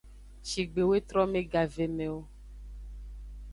Shigbe 0.47 0.81
zetrome 0.89 1.41
gavemewo. 1.51 2.21